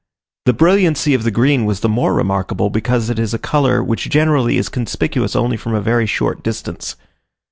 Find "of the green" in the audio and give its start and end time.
1.13-1.65